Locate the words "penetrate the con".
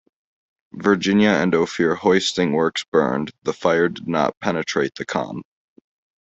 4.39-5.43